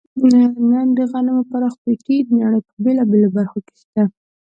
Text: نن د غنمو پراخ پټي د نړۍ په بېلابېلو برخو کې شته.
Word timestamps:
نن 0.71 0.87
د 0.97 0.99
غنمو 1.11 1.43
پراخ 1.49 1.73
پټي 1.83 2.17
د 2.23 2.29
نړۍ 2.41 2.61
په 2.67 2.73
بېلابېلو 2.83 3.29
برخو 3.37 3.59
کې 3.67 3.75
شته. 3.81 4.03